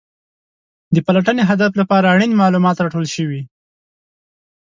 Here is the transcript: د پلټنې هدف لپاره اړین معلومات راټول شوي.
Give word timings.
د 0.95 0.97
پلټنې 1.05 1.43
هدف 1.49 1.71
لپاره 1.81 2.11
اړین 2.13 2.31
معلومات 2.41 2.75
راټول 2.79 3.05
شوي. 3.15 3.41